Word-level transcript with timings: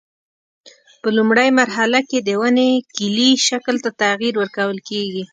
په 1.01 1.07
لومړۍ 1.17 1.49
مرحله 1.59 1.99
کې 2.09 2.19
د 2.21 2.29
ونې 2.41 2.69
کلي 2.95 3.31
شکل 3.47 3.75
ته 3.83 3.89
تغییر 4.01 4.33
ورکول 4.37 4.77
کېږي. 4.89 5.23